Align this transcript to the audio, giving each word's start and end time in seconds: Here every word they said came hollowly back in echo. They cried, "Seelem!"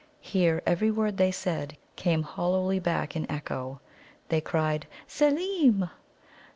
Here 0.19 0.63
every 0.65 0.89
word 0.89 1.17
they 1.17 1.29
said 1.29 1.77
came 1.95 2.23
hollowly 2.23 2.79
back 2.79 3.15
in 3.15 3.29
echo. 3.29 3.81
They 4.29 4.41
cried, 4.41 4.87
"Seelem!" 5.07 5.91